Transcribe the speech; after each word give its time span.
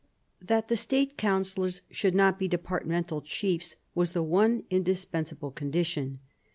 That 0.41 0.67
the 0.67 0.75
State 0.75 1.15
Councillors 1.15 1.83
should 1.91 2.15
not 2.15 2.39
be 2.39 2.47
departmental 2.47 3.21
chiefs, 3.21 3.75
was 3.93 4.13
the 4.13 4.23
one 4.23 4.63
indispensable 4.71 5.51
condition. 5.51 6.17